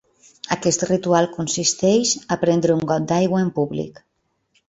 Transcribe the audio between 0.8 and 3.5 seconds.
ritual consisteix a prendre un got d’aigua